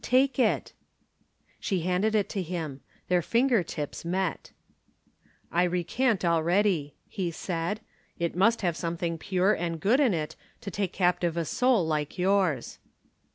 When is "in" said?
9.99-10.15